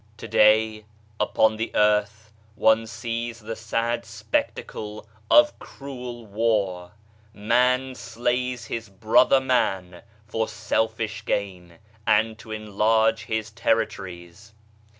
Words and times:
To 0.17 0.27
day, 0.27 0.85
upon 1.19 1.57
the 1.57 1.69
earth, 1.75 2.33
one 2.55 2.87
sees 2.87 3.39
the 3.39 3.55
sad 3.55 4.03
spectacle 4.03 5.07
of 5.29 5.59
cruel 5.59 6.25
war! 6.25 6.93
Man 7.35 7.93
slays 7.93 8.65
his 8.65 8.89
brother 8.89 9.39
man 9.39 10.01
for 10.27 10.47
selfish 10.47 11.23
gain, 11.23 11.77
and 12.07 12.35
to 12.39 12.49
enlarge 12.51 13.25
his 13.25 13.51
territories 13.51 14.55